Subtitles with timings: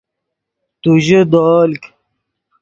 [0.81, 1.83] تو ژے دولک